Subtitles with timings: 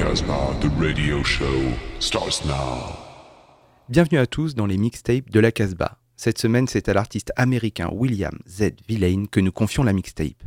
[0.00, 2.96] Casbah, the radio show starts now.
[3.90, 5.98] Bienvenue à tous dans les mixtapes de la Casbah.
[6.16, 8.70] Cette semaine, c'est à l'artiste américain William Z.
[8.88, 10.42] Villain que nous confions la mixtape.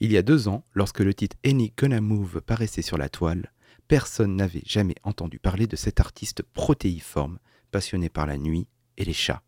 [0.00, 3.52] Il y a deux ans, lorsque le titre Any Gonna Move paraissait sur la toile,
[3.86, 7.38] personne n'avait jamais entendu parler de cet artiste protéiforme,
[7.70, 9.44] passionné par la nuit et les chats.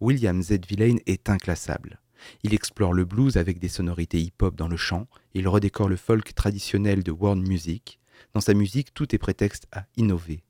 [0.00, 0.66] William Z.
[0.68, 2.00] Villain est inclassable.
[2.42, 6.34] Il explore le blues avec des sonorités hip-hop dans le chant, il redécore le folk
[6.34, 8.00] traditionnel de world music.
[8.34, 10.42] Dans sa musique, tout est prétexte à innover.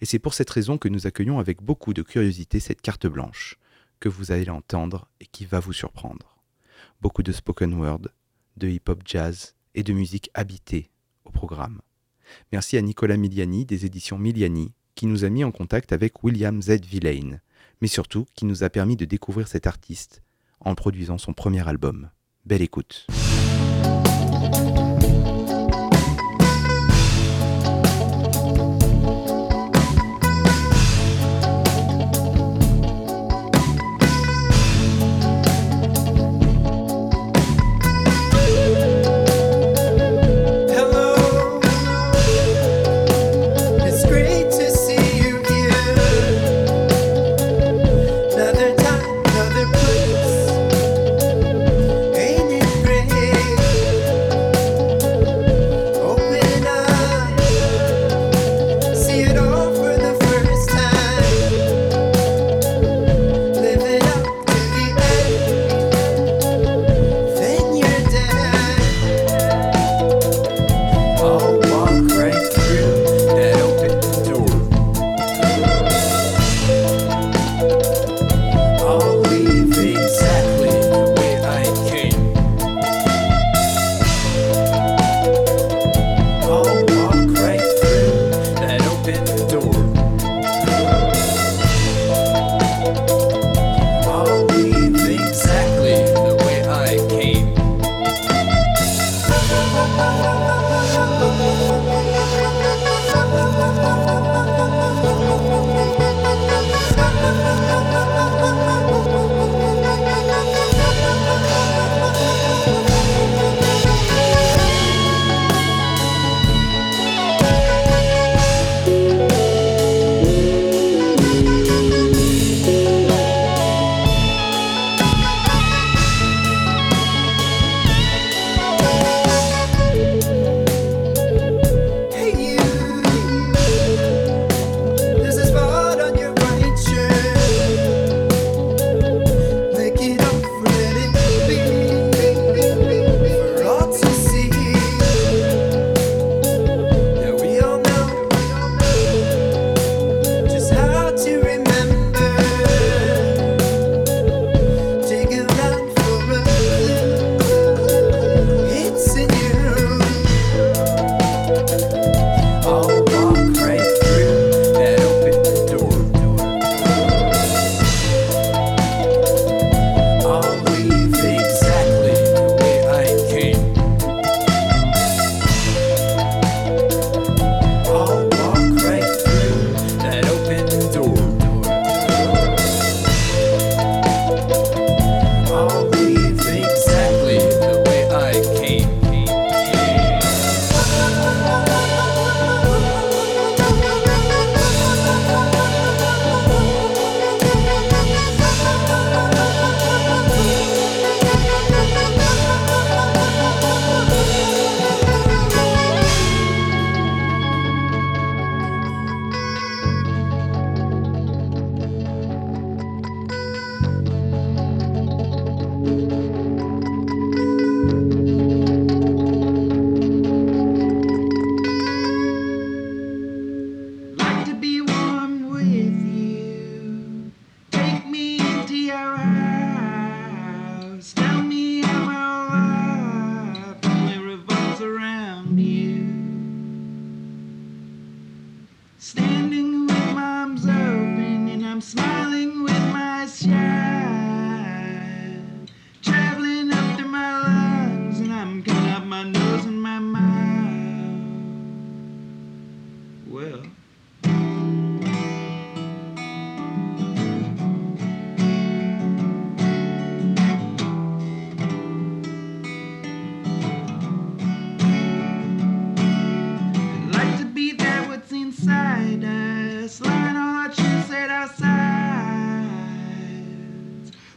[0.00, 3.58] Et c'est pour cette raison que nous accueillons avec beaucoup de curiosité cette carte blanche,
[4.00, 6.42] que vous allez entendre et qui va vous surprendre.
[7.00, 8.08] Beaucoup de spoken word,
[8.56, 10.90] de hip-hop jazz et de musique habitée
[11.24, 11.80] au programme.
[12.52, 16.62] Merci à Nicolas Miliani des éditions Miliani qui nous a mis en contact avec William
[16.62, 16.84] Z.
[16.84, 17.40] Villain,
[17.80, 20.22] mais surtout qui nous a permis de découvrir cet artiste
[20.60, 22.10] en produisant son premier album.
[22.44, 23.06] Belle écoute.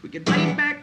[0.07, 0.76] We can play back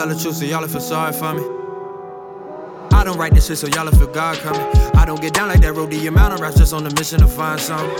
[0.00, 1.42] tell the truth, so y'all feel sorry for me.
[2.96, 4.62] I don't write this shit, so y'all feel God coming.
[4.96, 5.76] I don't get down like that
[6.08, 7.98] amount of raps just on a mission to find something.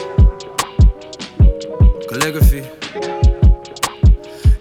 [2.09, 2.63] Calligraphy.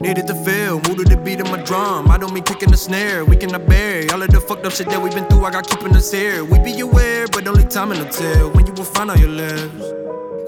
[0.02, 2.12] Needed to feel, moved the beat of my drum.
[2.12, 4.90] I don't mean kicking the snare, we cannot bear all of the fucked up shit
[4.90, 5.46] that we've been through.
[5.46, 6.44] I got keeping us here.
[6.44, 9.86] We be aware, but only time will tell when you will find out your lips.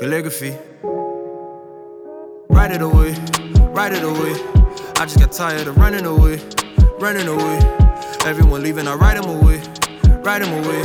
[0.01, 0.57] Calligraphy.
[2.49, 3.15] Write it away,
[3.71, 4.61] write it away.
[5.01, 6.37] I just got tired of running away,
[7.01, 7.57] running away.
[8.25, 9.59] Everyone leaving, I write them away,
[10.21, 10.83] write them away.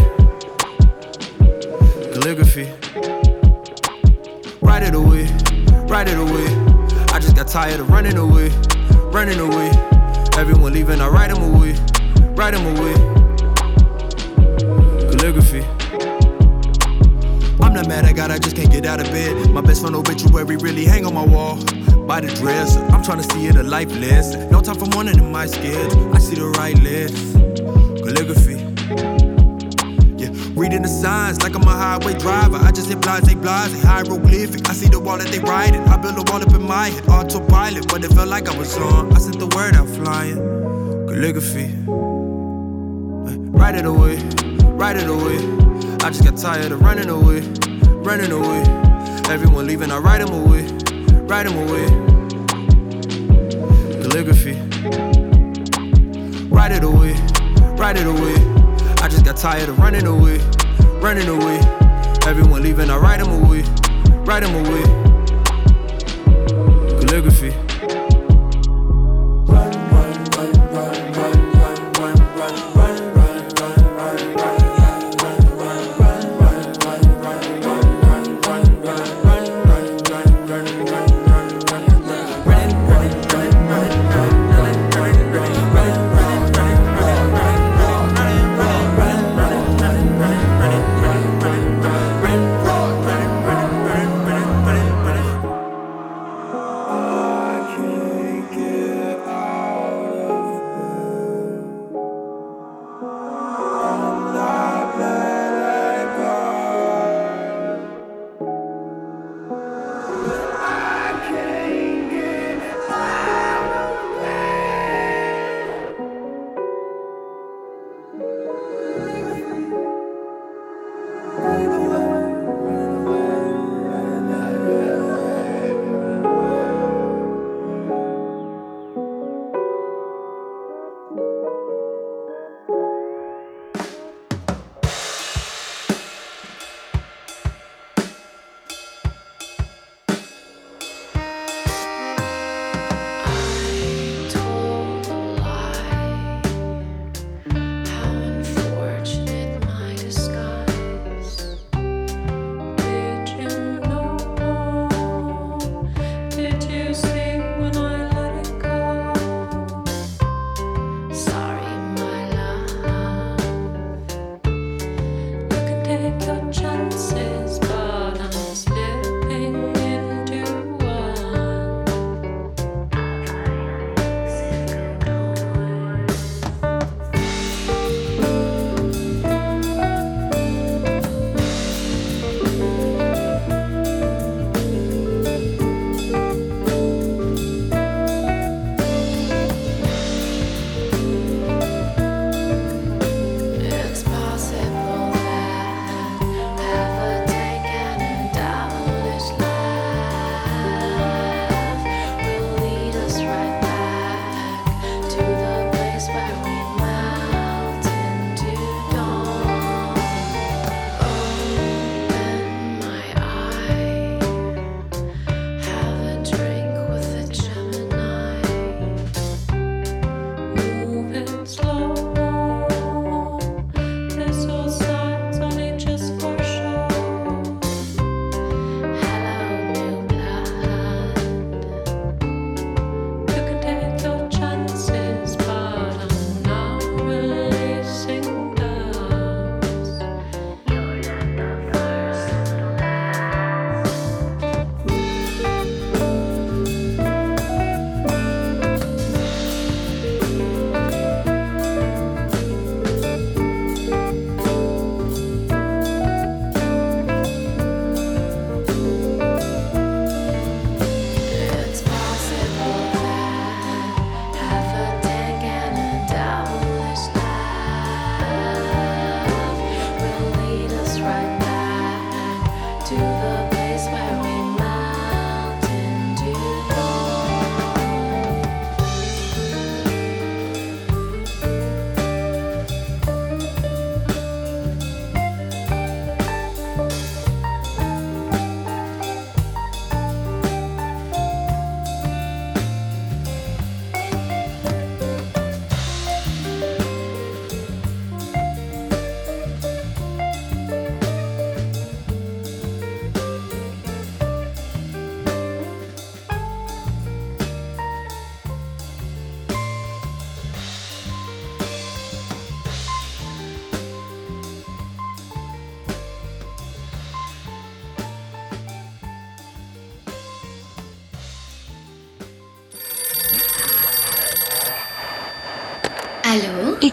[2.14, 2.72] Calligraphy.
[4.62, 5.26] Write it away,
[5.86, 6.46] write it away.
[7.12, 8.48] I just got tired of running away,
[9.12, 9.70] running away.
[10.38, 11.74] Everyone leaving, I write them away,
[12.34, 12.94] write them away.
[15.10, 15.64] Calligraphy.
[17.62, 19.50] I'm not mad, I got, I just can't get out of bed.
[19.50, 21.58] My best friend oh, obituary really hang on my wall.
[22.06, 24.48] By the dress, I'm trying to see it a life lesson.
[24.50, 26.14] No time for morning in my schedule.
[26.14, 27.34] I see the right list.
[28.04, 28.56] Calligraphy.
[30.16, 32.56] Yeah, reading the signs like I'm a highway driver.
[32.56, 34.68] I just hit blase, blase, hieroglyphic.
[34.68, 35.82] I see the wall that they writing.
[35.88, 37.88] I build a wall up in my head, autopilot.
[37.88, 39.12] But it felt like I was on.
[39.12, 40.36] I sent the word out flying.
[41.08, 41.74] Calligraphy.
[43.50, 44.16] Write it away,
[44.76, 45.38] write it away.
[46.04, 47.40] I just got tired of running away,
[48.04, 48.62] running away.
[49.28, 50.62] Everyone leaving, I write them away,
[51.26, 51.86] write them away.
[54.02, 54.54] Calligraphy.
[56.48, 57.14] Write it away,
[57.76, 58.34] write it away.
[59.02, 60.38] I just got tired of running away,
[61.00, 61.58] running away.
[62.26, 63.62] Everyone leaving, I write them away,
[64.24, 64.82] write them away.
[67.00, 67.65] Calligraphy.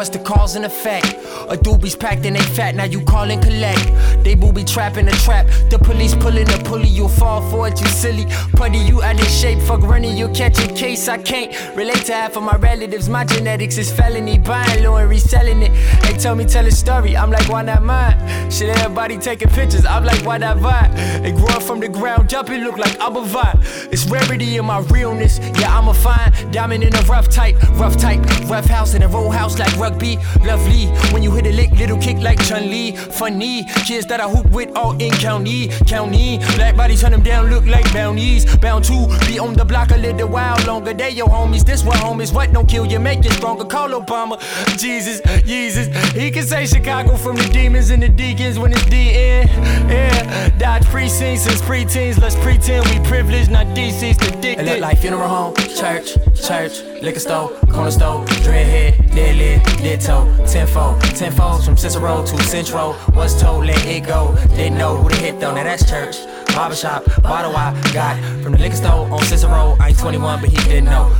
[0.00, 1.29] What's the cause and effect.
[1.50, 3.84] A doobies packed and they fat, now you call and collect.
[4.22, 5.48] They booby trapping the trap.
[5.68, 8.26] The police pulling the pulley, you'll fall for it, you silly.
[8.52, 11.08] Putty, you out of shape, fuck running, you'll catch a case.
[11.08, 13.08] I can't relate to half of my relatives.
[13.08, 14.38] My genetics is felony.
[14.38, 15.72] Buying low and reselling it.
[16.02, 18.48] They tell me tell a story, I'm like, why not mine?
[18.48, 20.94] Shit, everybody taking pictures, I'm like, why not vibe?
[21.22, 23.92] They grew up from the ground up, it look like I'm a vibe.
[23.92, 26.30] It's rarity in my realness, yeah, I'm a fine.
[26.52, 30.16] Diamond in a rough type, rough type, rough house in a row house like rugby.
[30.44, 32.92] Lovely when you hit a lick, little kick like Chun Li.
[32.92, 36.38] Funny kids that I hoop with all in county, county.
[36.56, 38.44] Black bodies turn them down, look like bounties.
[38.56, 40.92] Bound to be on the block a little while longer.
[40.92, 42.32] They your homies, this what homies.
[42.34, 43.64] What don't kill you, make you stronger.
[43.64, 44.38] Call Obama,
[44.78, 45.86] Jesus, Jesus.
[46.12, 49.46] He can say Chicago from the demons and the deacons when it's DN.
[49.90, 52.18] Yeah, Dodge precincts since preteens.
[52.20, 54.60] Let's pretend we privileged, not DC's addicted.
[54.60, 60.00] It look like funeral home, church, church, liquor store, corner store, dreadhead, dead lit, lit
[60.00, 62.96] toe, tenfold, tenfolds from Cicero to Central.
[63.14, 64.34] Was told, let it go.
[64.50, 66.16] Didn't know who to hit though, now that's church.
[66.54, 69.76] Barbershop, bottle I got from the liquor store on Cicero.
[69.78, 71.10] I ain't 21, but he didn't know.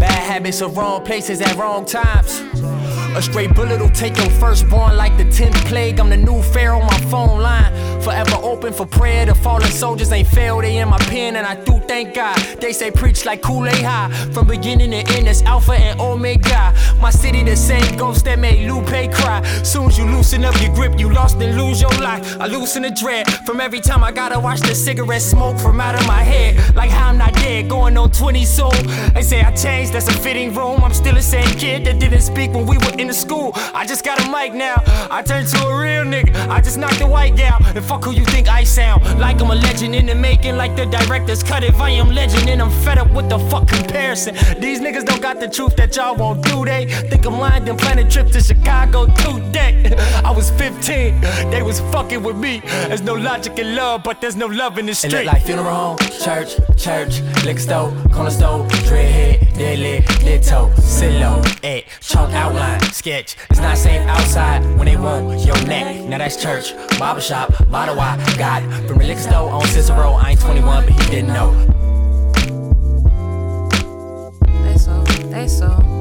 [0.00, 2.42] Bad habits of wrong places at wrong times.
[3.16, 5.98] A straight bullet will take your firstborn like the 10th plague.
[6.00, 7.72] I'm the new pharaoh on my phone line.
[8.06, 9.26] Forever open for prayer.
[9.26, 10.62] The fallen soldiers ain't failed.
[10.62, 12.38] They in my pen, and I do thank God.
[12.60, 14.12] They say preach like Kool Aid High.
[14.32, 16.72] From beginning to end, it's Alpha and Omega.
[17.00, 19.42] My city, the same ghost that made Lupe cry.
[19.64, 22.40] Soon as you loosen up your grip, you lost and lose your life.
[22.40, 25.96] I loosen the dread from every time I gotta watch the cigarette smoke from out
[26.00, 26.76] of my head.
[26.76, 28.70] Like how I'm not dead, going on 20 soon.
[29.14, 30.84] They say I changed, that's a fitting room.
[30.84, 33.50] I'm still the same kid that didn't speak when we were in the school.
[33.74, 34.76] I just got a mic now.
[35.10, 36.48] I turned to a real nigga.
[36.48, 37.58] I just knocked the white gal.
[37.74, 39.02] And fuck who you think I sound.
[39.18, 41.74] Like I'm a legend in the making, like the directors cut it.
[41.74, 44.34] I am legend, and I'm fed up with the fuck comparison.
[44.60, 46.64] These niggas don't got the truth that y'all won't do.
[46.64, 49.94] They think I'm lying, then plan a trip to Chicago today.
[50.24, 52.60] I was 15, they was fucking with me.
[52.88, 55.12] There's no logic in love, but there's no love in the street.
[55.12, 60.42] It look like funeral home, church, church, liquor store, corner store, dreadhead, dead lit, lit
[60.42, 63.36] toe, silo, eh, chalk outline, sketch.
[63.50, 66.04] It's not safe outside when they want your neck.
[66.04, 67.52] Now that's church, barbershop,
[67.86, 70.12] from the liquor store on Cicero.
[70.12, 71.52] I ain't 21, but he didn't know.
[74.62, 75.96] They so, they so.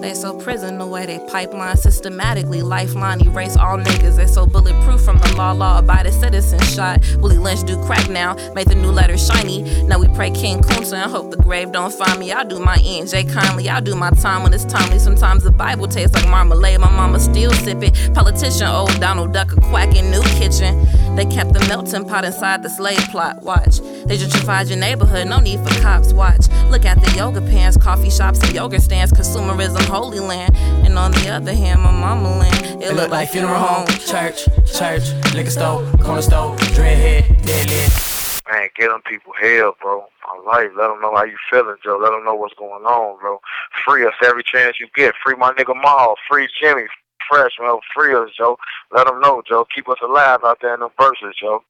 [0.00, 4.16] They so prison the way they pipeline systematically lifeline erase all niggas.
[4.16, 7.04] They so bulletproof from the law, law abided citizen shot.
[7.18, 9.84] Willie Lynch do crack now, make the new letter shiny.
[9.84, 12.32] Now we pray King Kunta and hope the grave don't find me.
[12.32, 14.98] I do my ENJ kindly, I do my time when it's timely.
[14.98, 18.14] Sometimes the Bible tastes like marmalade, my mama still sip it.
[18.14, 20.80] Politician, old Donald Duck, a quacking new kitchen.
[21.16, 23.42] They kept the melting pot inside the slave plot.
[23.42, 26.12] Watch, they gentrified your neighborhood, no need for cops.
[26.12, 30.56] Watch, look at the yoga pants, coffee shops, and yoga stands, consumerism, holy land.
[30.86, 32.82] And on the other hand, my mama land.
[32.82, 38.10] It look like funeral home, church, church, liquor store, corner store, dreadhead, dead lit.
[38.50, 40.06] Man, get them people hell, bro.
[40.26, 40.70] My life.
[40.76, 41.98] Let them know how you feeling, Joe.
[42.02, 43.40] Let them know what's going on, bro.
[43.84, 45.14] Free us every chance you get.
[45.24, 46.16] Free my nigga Maul.
[46.28, 46.86] Free Jimmy.
[47.30, 47.78] Fresh, man.
[47.94, 48.58] Free us, Joe.
[48.92, 49.66] Let them know, Joe.
[49.74, 51.62] Keep us alive out there in them verses, Joe.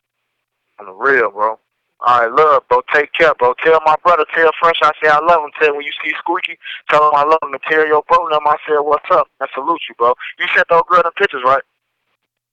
[0.78, 1.58] On the real, bro.
[2.00, 2.80] All right, love, bro.
[2.94, 3.54] Take care, bro.
[3.62, 5.50] Tell my brother, tell Fresh I say I love him.
[5.60, 7.52] Tell when you see Squeaky, tell him I love him.
[7.52, 9.28] And tell your bro, them I said what's up.
[9.40, 10.14] I salute you, bro.
[10.38, 11.62] You sent those girl them pictures, right?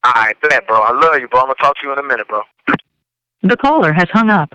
[0.04, 0.82] All right, bet, bro.
[0.82, 1.42] I love you, bro.
[1.42, 2.42] I'm gonna talk to you in a minute, bro.
[3.42, 4.54] The caller has hung up.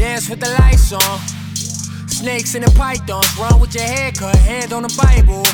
[0.00, 1.18] Dance with the lights on.
[2.08, 3.36] Snakes and the pythons.
[3.36, 4.34] Run with your haircut.
[4.36, 5.44] Hand on the Bible.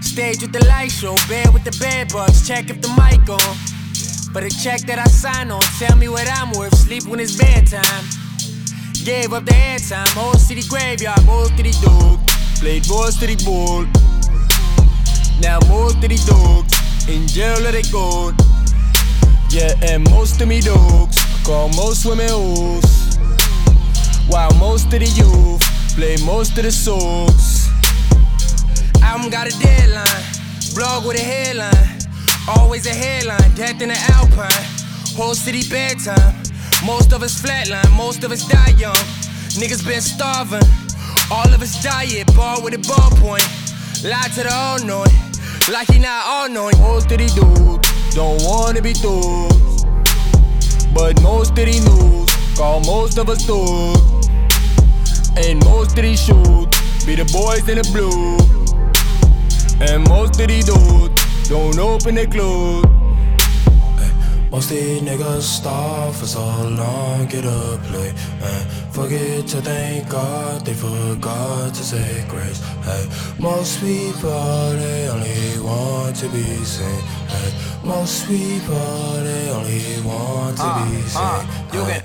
[0.00, 1.16] Stage with the light show.
[1.28, 2.46] Bed with the bed bugs.
[2.46, 3.56] Check if the mic on.
[4.32, 5.62] But a check that I sign on.
[5.80, 6.78] Tell me what I'm worth.
[6.78, 8.04] Sleep when it's bedtime.
[9.04, 10.06] Gave up the airtime.
[10.14, 11.26] Whole city graveyard.
[11.26, 12.20] Balls to the dog.
[12.62, 13.82] Played balls to the ball.
[15.42, 16.70] Now most of these dogs
[17.08, 18.30] in jail let it go.
[19.50, 23.09] Yeah, and most of me dogs call most women hoes.
[24.30, 25.60] While most of the youth
[25.96, 27.68] play most of the songs.
[29.02, 30.24] Album got a deadline,
[30.74, 31.98] blog with a headline.
[32.46, 34.64] Always a headline, death in the alpine.
[35.16, 36.34] Whole city bedtime.
[36.86, 39.04] Most of us flatline, most of us die young.
[39.58, 40.62] Niggas been starving.
[41.30, 43.44] All of us diet, ball with a ballpoint.
[44.04, 45.10] Lie to the all knowing,
[45.72, 46.78] like he not all knowing.
[46.78, 49.84] Most of these dudes don't wanna be dudes.
[50.94, 54.19] But most of these news call most of us thugs.
[55.36, 58.36] And most of these shoots be the boys in the blue.
[59.80, 62.86] And most of these dudes don't open their clothes.
[64.50, 68.12] Most these niggas starve for so long, get a play.
[68.40, 72.60] Man, forget to thank God, they forgot to say grace.
[72.82, 73.06] Hey,
[73.38, 77.00] most people they only want to be seen.
[77.28, 77.52] Hey,
[77.84, 81.22] most people they only want to be ah, seen.
[81.22, 81.72] Ah.
[81.72, 81.99] you Hey,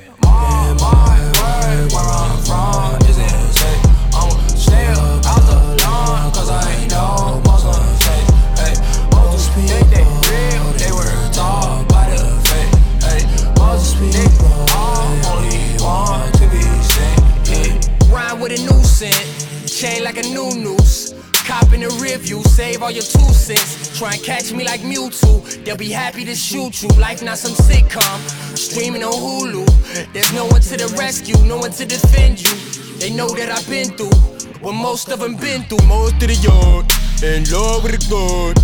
[18.96, 21.14] chain like a new noose.
[21.46, 24.00] Cop in the review, save all your two cents.
[24.00, 26.88] Try and catch me like Mewtwo, they'll be happy to shoot you.
[26.98, 28.20] Life not some sitcom,
[28.58, 29.66] streaming on Hulu.
[30.14, 32.52] There's no one to the rescue, no one to defend you.
[33.00, 34.16] They know that I've been through
[34.62, 35.86] what most of them been through.
[35.88, 36.88] Most of the young
[37.22, 38.56] in love with a gun.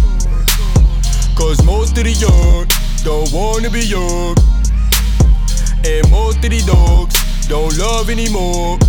[1.36, 2.68] Cause most of the young
[3.04, 4.38] don't wanna be young.
[5.84, 7.16] And most of the dogs
[7.48, 8.80] don't love anymore.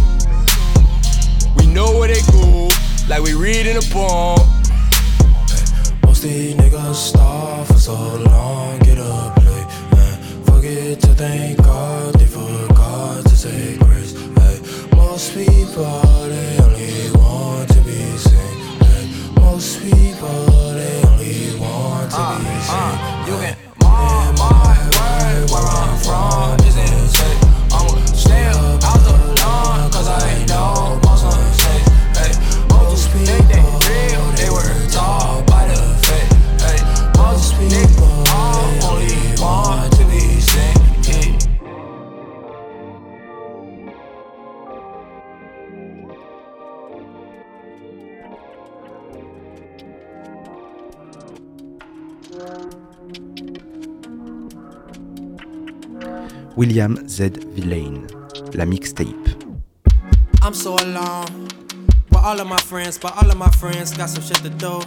[1.56, 2.68] We know where they go,
[3.08, 4.38] like we read in a poem.
[6.04, 9.64] Most these niggas starve for so long, get a play.
[9.92, 14.12] Man, forget to thank God, they forgot to say grace.
[14.36, 14.60] Hey,
[14.96, 16.21] most people
[56.62, 57.30] William Z.
[57.56, 58.06] Villain,
[58.54, 59.34] la mixtape.
[60.42, 61.48] I'm so alone.
[62.08, 64.80] With all of my friends, but all of my friends got some shit to do.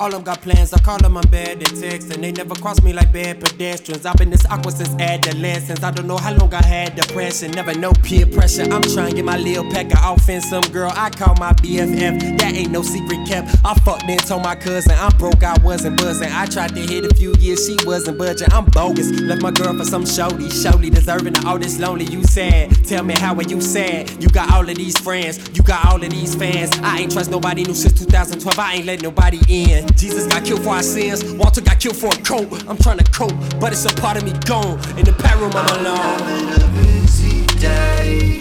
[0.00, 2.82] All of them got plans, I call them on bad, text, and they never cross
[2.82, 4.04] me like bad pedestrians.
[4.04, 5.84] I've been this awkward since adolescence.
[5.84, 8.62] I don't know how long I had depression, never know peer pressure.
[8.62, 10.50] I'm trying to get my little pack of offense.
[10.50, 13.56] Some girl I call my BFF, that ain't no secret kept.
[13.64, 16.30] I fucked and told my cousin I'm broke, I wasn't buzzing.
[16.32, 18.52] I tried to hit a few years, she wasn't budging.
[18.52, 22.06] I'm bogus, left my girl for some shorty, shorty deserving of all this lonely.
[22.06, 24.10] You sad, tell me how are you sad?
[24.20, 26.72] You got all of these friends, you got all of these fans.
[26.82, 28.58] I ain't trust nobody new since 2012.
[28.58, 29.83] I ain't let nobody in.
[29.96, 32.64] Jesus got killed for our sins, Walter got killed for a coat.
[32.68, 34.78] I'm trying to cope, but it's a part of me gone.
[34.98, 35.96] In the pad room, I'm alone.
[35.96, 38.40] Having a busy day.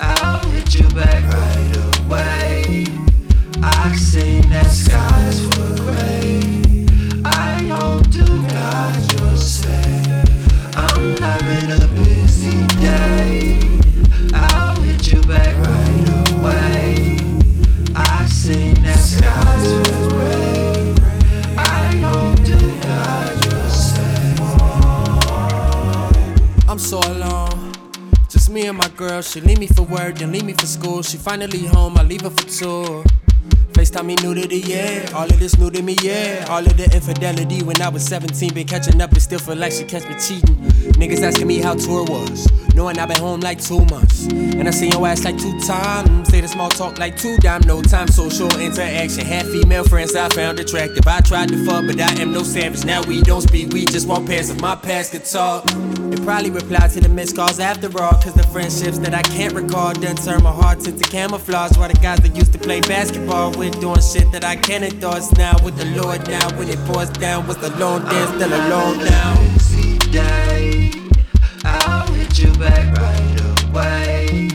[0.00, 2.86] I'll hit you back right away.
[3.62, 6.86] I seen that skies were gray.
[7.24, 10.76] I hope to God you're safe.
[10.76, 13.60] I'm having a busy day.
[14.34, 15.54] I'll hit you back
[29.22, 31.02] She leave me for work, then leave me for school.
[31.02, 33.04] She finally home, I leave her for tour.
[33.72, 35.04] FaceTime me new to the year.
[35.14, 36.46] All of this new to me, yeah.
[36.48, 38.52] All of the infidelity when I was 17.
[38.52, 40.56] Been catching up and still feel like she catch me cheating.
[41.00, 42.48] Niggas asking me how tour was.
[42.74, 44.26] Knowing I've been home like two months.
[44.26, 46.28] And I seen your ass like two times.
[46.28, 47.62] Say the small talk like two dime.
[47.66, 49.24] No time, social interaction.
[49.24, 51.06] Had female friends I found attractive.
[51.06, 52.84] I tried to fuck, but I am no savage.
[52.84, 55.64] Now we don't speak, we just walk past if my past could talk.
[56.12, 58.12] It probably replied to the missed calls after all.
[58.12, 61.76] Cause the friendships that I can't recall done turn my heart into camouflage.
[61.76, 65.32] While the guys that used to play basketball went doing shit that I can't endorse
[65.32, 65.54] now.
[65.64, 69.48] With the Lord now, when it pours down, was the lone dance still alone now?
[70.12, 70.90] Day.
[71.64, 74.50] I'll hit you back right away.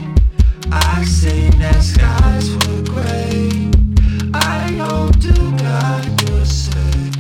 [0.72, 3.72] I seen that skies were gray.
[4.36, 7.12] I hope to God you'll say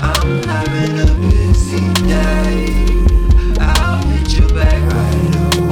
[0.00, 2.83] I'm having a busy day.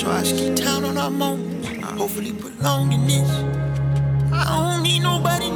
[0.00, 1.68] So I just keep down on our moments.
[1.68, 3.28] Hopefully prolong in this.
[4.32, 5.50] I don't need nobody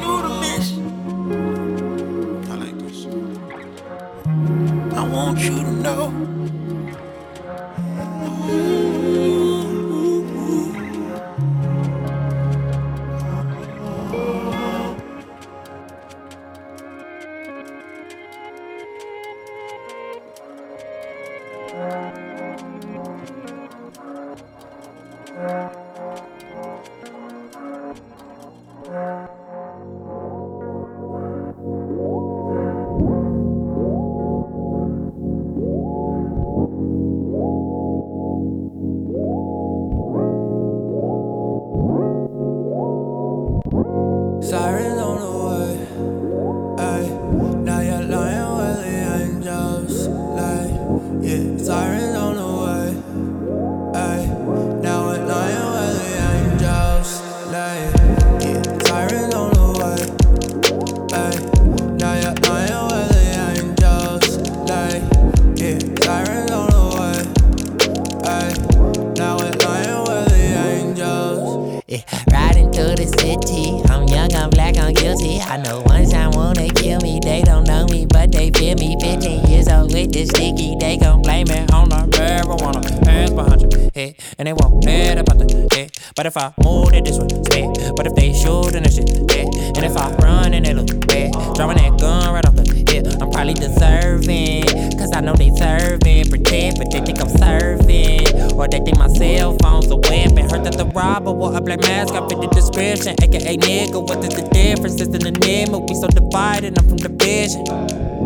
[105.64, 106.78] The we so divided.
[106.78, 107.64] I'm from the vision.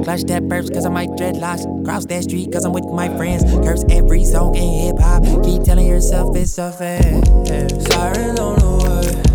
[0.03, 1.62] Clutch that burps cause I might dreadlocks.
[1.85, 3.44] Cross that street cause I'm with my friends.
[3.64, 5.22] Curse every song in hip hop.
[5.44, 7.24] Keep telling yourself it's a fan.
[7.46, 9.28] Sirens on the way.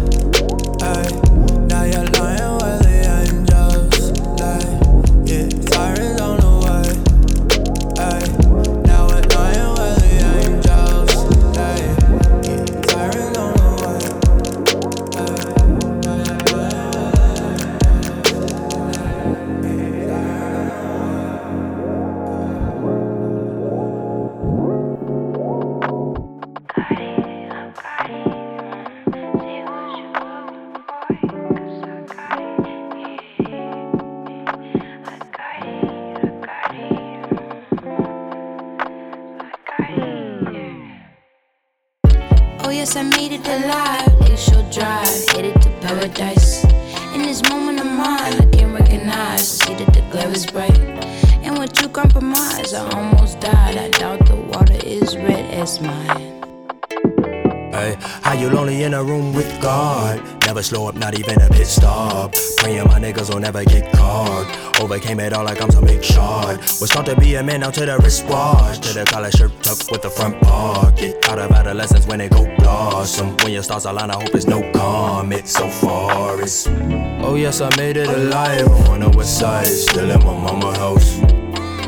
[68.21, 69.03] Man out to the.
[69.05, 71.25] Collar shirt tucked with the front pocket.
[71.27, 73.35] Out of adolescence when it go blossom.
[73.37, 76.41] When your stars align, I hope it's no comet so far.
[76.41, 79.67] It's oh yes, I made it alive on the west side.
[79.67, 81.19] Still in my mama house.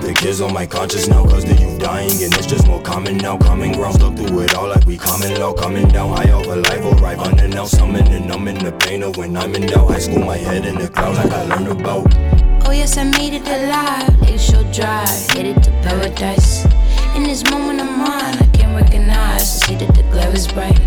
[0.06, 3.18] The kids on my conscience now, cause the youth dying, and it's just more common
[3.18, 3.38] now.
[3.38, 5.52] Coming ground, stuck through it all like we coming low.
[5.54, 7.78] Coming down high over life, arrive unannounced.
[7.78, 9.90] Summoning, I'm in the pain of when I'm in doubt.
[9.90, 12.25] High school, my head in the clouds like I learned about.
[12.76, 14.22] Yes, I made it alive.
[14.22, 16.66] Lakeshore Drive, headed to paradise.
[17.16, 19.62] In this moment of mine, I can't recognize.
[19.62, 20.80] See that the glare is bright.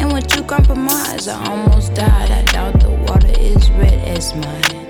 [0.00, 2.30] And with you compromise, I almost died.
[2.30, 4.87] I doubt the water is red as mine.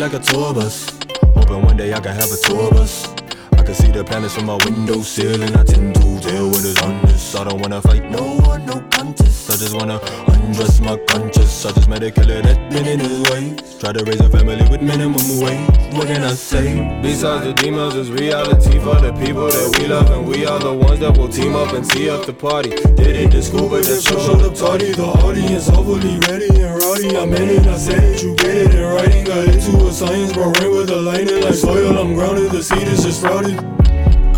[0.00, 0.98] Like a tour bus.
[1.34, 3.06] Hoping one day I can have a tour bus.
[3.52, 6.64] I can see the planets from my window sill, and I tend to tell what
[6.64, 7.34] is on this.
[7.34, 9.50] I don't wanna fight no one, no contest.
[9.50, 11.64] I just wanna undress my conscience.
[11.64, 13.56] I just met a killer that been in his way.
[13.80, 15.94] Try to raise a family with minimum wage.
[15.94, 16.66] What can I say?
[17.02, 20.72] Besides the demons, it's reality for the people that we love, and we are the
[20.72, 22.70] ones that will team up and tee up the party.
[23.00, 24.92] Did it to school, but that show showed up tardy.
[24.92, 27.16] The audience hopefully ready and rowdy.
[27.16, 29.24] I'm in it, I said it, you get it in writing.
[29.24, 31.96] Got into a science, bro, rain with a lightning like soil.
[31.98, 33.58] I'm grounded, the seed is just sprouted.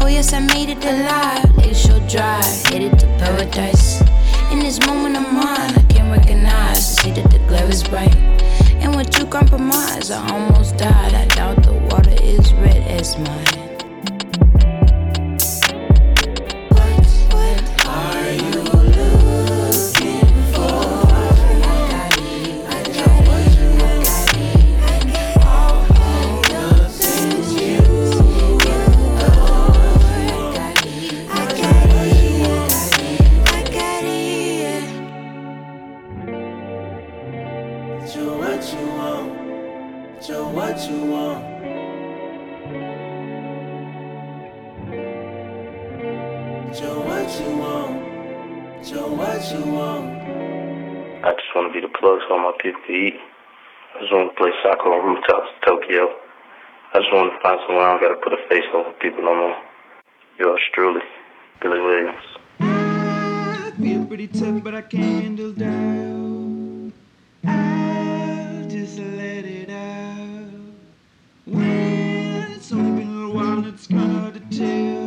[0.00, 1.50] Oh yes, I made it alive.
[1.58, 4.11] Lakeshore Drive, headed to paradise.
[4.52, 6.96] In this moment of mine, I can recognize.
[6.96, 8.14] See that the glare is bright.
[8.82, 11.14] And with you compromise, I almost died.
[11.14, 13.61] I doubt the water is red as mine.
[38.12, 40.22] So what you want?
[40.22, 41.40] So what you want?
[46.76, 48.84] So what you want?
[48.84, 50.04] So what you want?
[51.24, 53.14] I just want to be the plug so all my people can eat.
[53.96, 56.14] I just want to play soccer on rooftops in Tokyo.
[56.92, 59.24] I just want to find somewhere I don't got to put a face over people
[59.24, 59.56] no more.
[60.38, 61.00] Yours truly,
[61.62, 62.24] Billy Williams.
[62.60, 66.31] I feel pretty tough, but I can't handle doubt.
[68.82, 70.50] Just let it out.
[71.44, 75.01] When it's only been a while, it's hard to tell.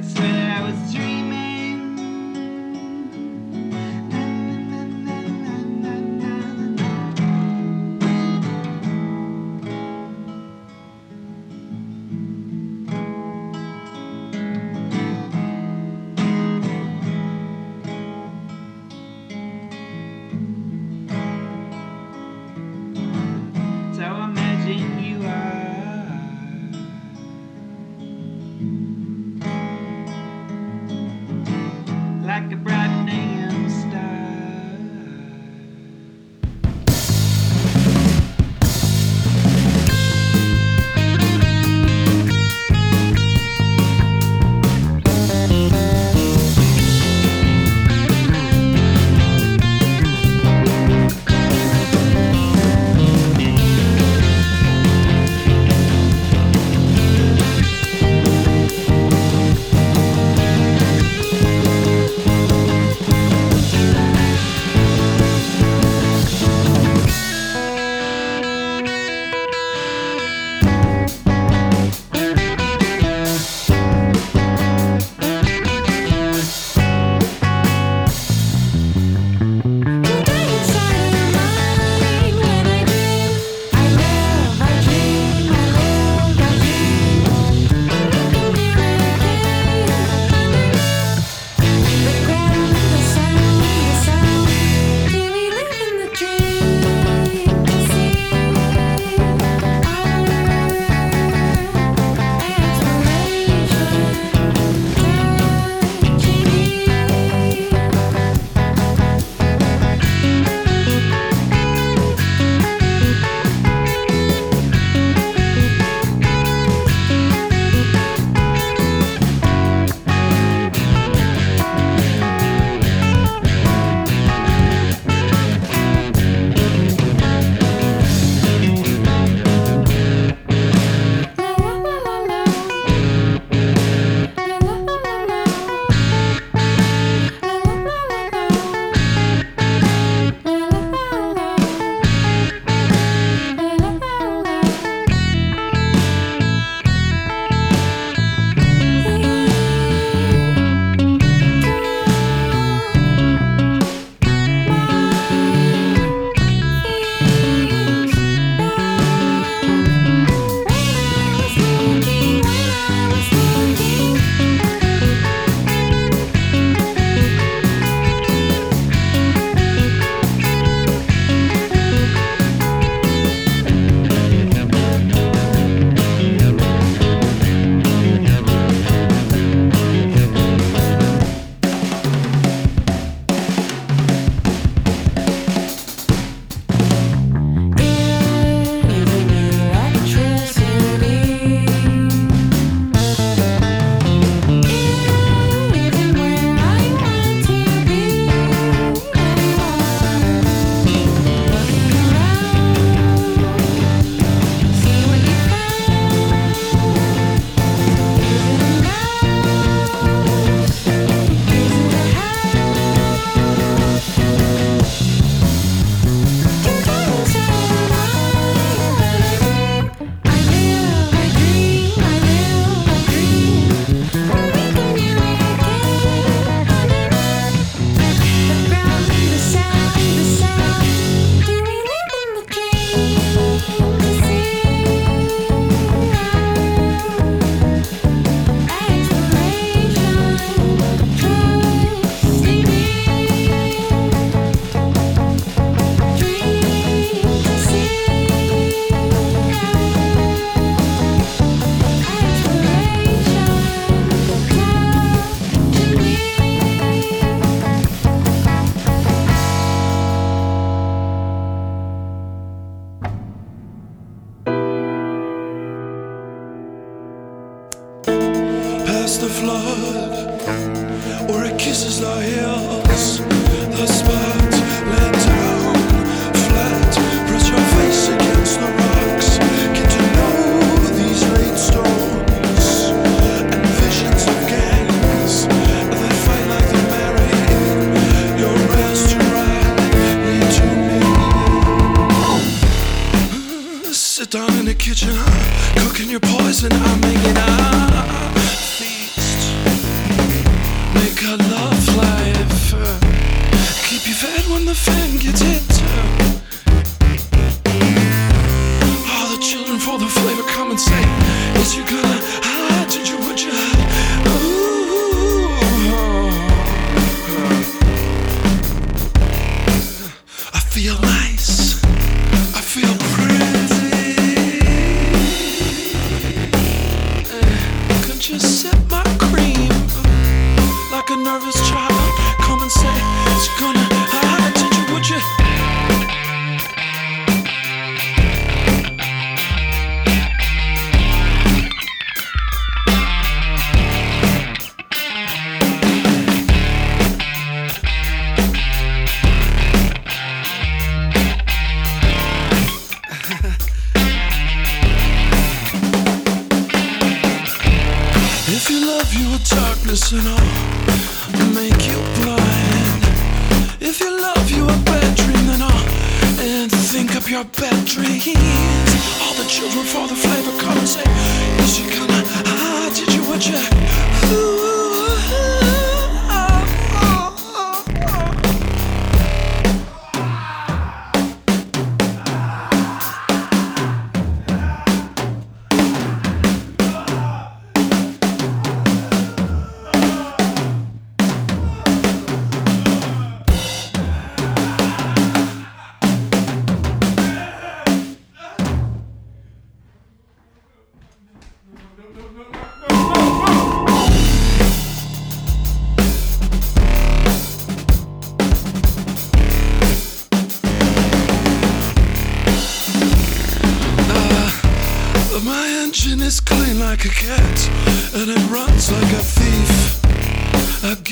[0.00, 1.19] Could swear I was dreaming.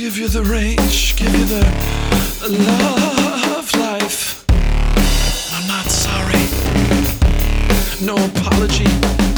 [0.09, 1.61] Give you the range, give you the
[2.49, 4.43] love life.
[5.53, 6.49] I'm not sorry,
[8.01, 9.38] no apology.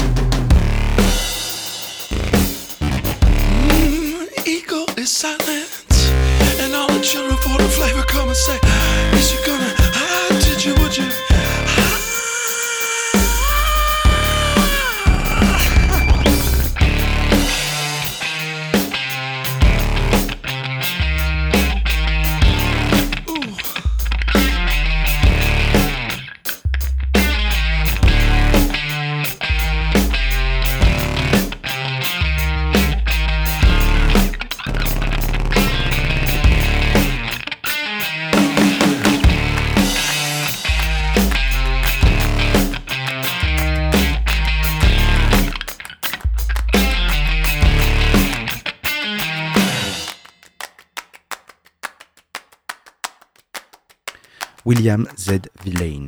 [54.71, 55.49] William Z.
[55.65, 56.05] Villain,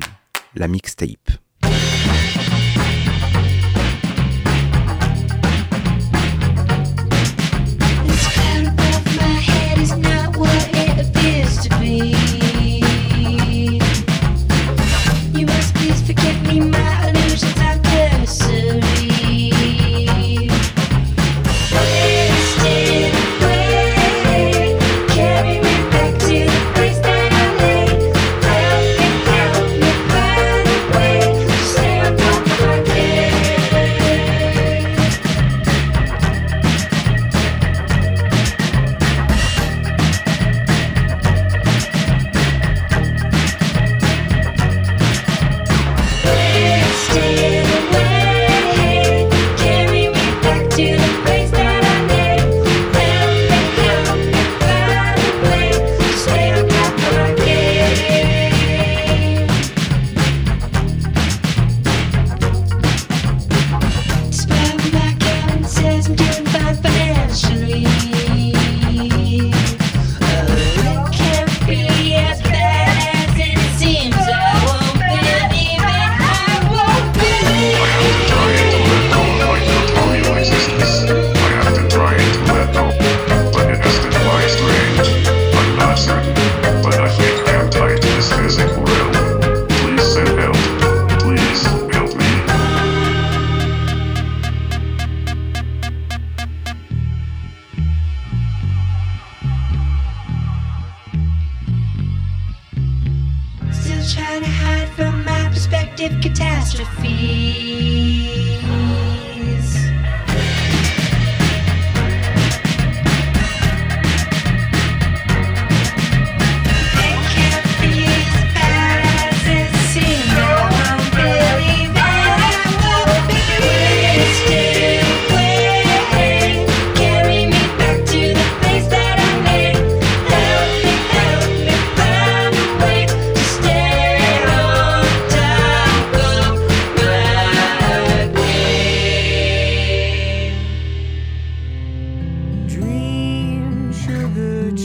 [0.54, 1.23] la mixtape.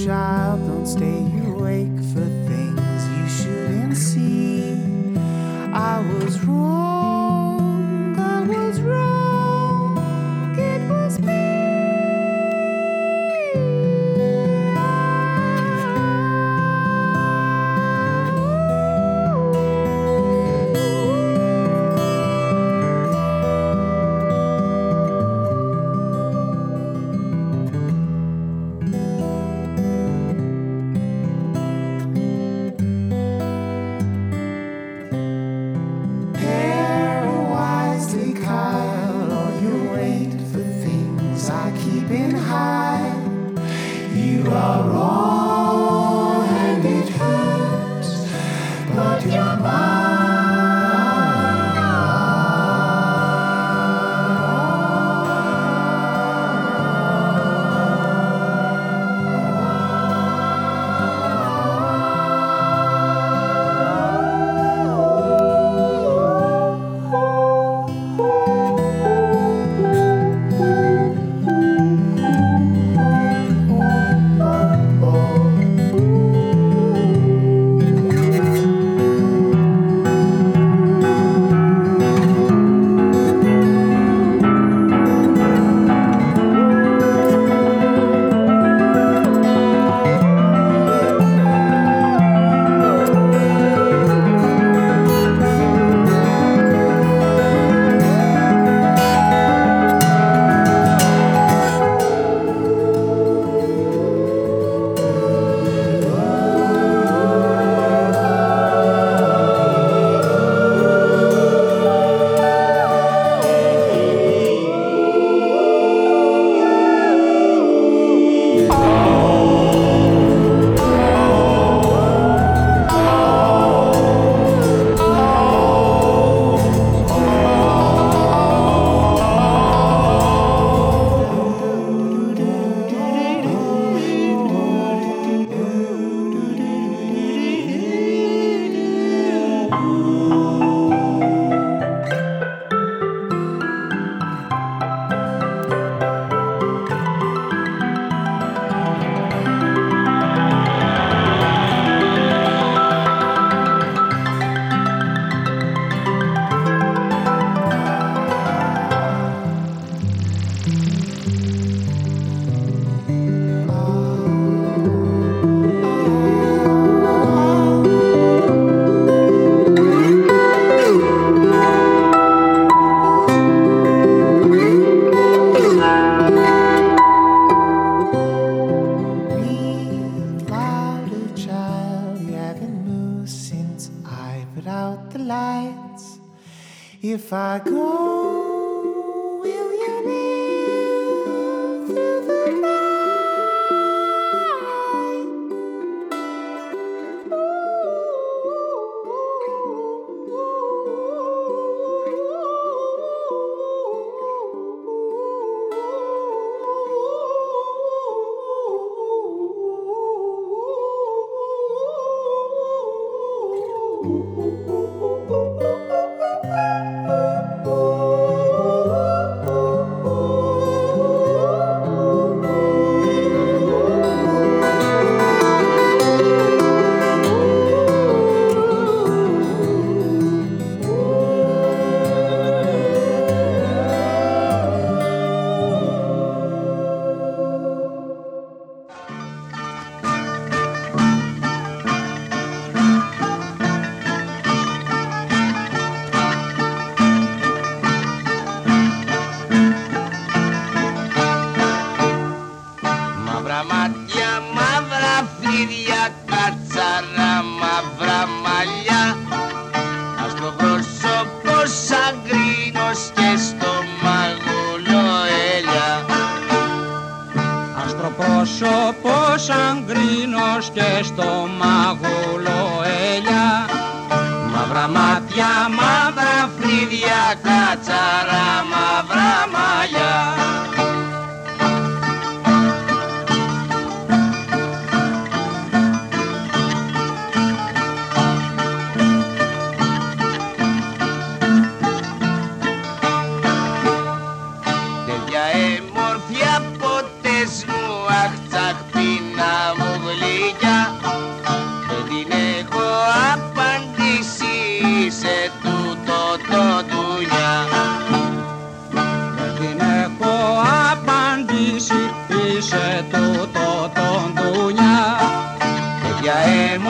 [0.10, 1.49] Child, don't stay awake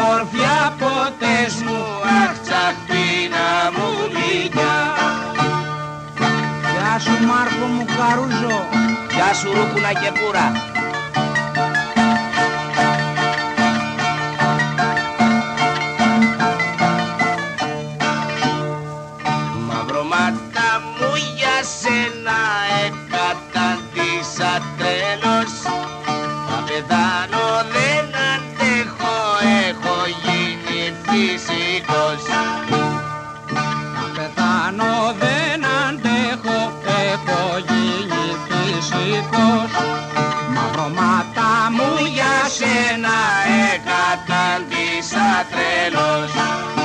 [0.09, 1.75] ομορφιά ποτές σου
[2.21, 4.77] αχ τσαχπίνα μου γλυκιά.
[6.71, 8.57] Γεια σου Μάρκο μου καρούζο
[9.13, 10.45] Γεια σου Ρούκουλα και Πούρα
[45.49, 46.78] estrenos.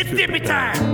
[0.00, 0.87] It's Dippy time.